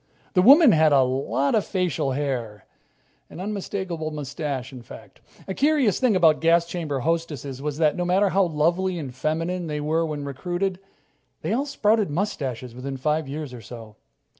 The 0.33 0.41
woman 0.41 0.71
had 0.71 0.91
a 0.93 1.03
lot 1.03 1.53
of 1.53 1.63
facial 1.63 2.13
hair 2.13 2.65
an 3.29 3.39
unmistakable 3.39 4.09
mustache, 4.09 4.73
in 4.73 4.81
fact. 4.81 5.21
A 5.47 5.53
curious 5.53 5.99
thing 5.99 6.15
about 6.15 6.41
gas 6.41 6.65
chamber 6.65 7.01
hostesses 7.01 7.61
was 7.61 7.77
that, 7.77 7.95
no 7.95 8.03
matter 8.03 8.29
how 8.29 8.45
lovely 8.45 8.97
and 8.97 9.13
feminine 9.13 9.67
they 9.67 9.79
were 9.79 10.03
when 10.03 10.23
recruited, 10.25 10.79
they 11.43 11.53
all 11.53 11.67
sprouted 11.67 12.09
mustaches 12.09 12.73
within 12.73 12.97
five 12.97 13.27
years 13.27 13.53
or 13.53 13.61
so. 13.61 13.95